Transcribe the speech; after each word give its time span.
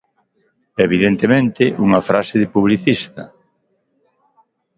Evidentemente, 0.85 1.63
unha 1.85 2.01
frase 2.09 2.35
de 2.41 2.51
publicista. 2.55 3.23